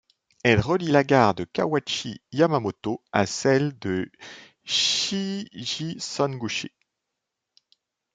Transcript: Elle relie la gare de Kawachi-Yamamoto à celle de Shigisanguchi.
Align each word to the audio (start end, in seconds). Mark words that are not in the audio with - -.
Elle 0.43 0.61
relie 0.61 0.87
la 0.89 1.03
gare 1.03 1.35
de 1.35 1.43
Kawachi-Yamamoto 1.45 3.03
à 3.11 3.27
celle 3.27 3.77
de 3.77 4.11
Shigisanguchi. 4.63 6.71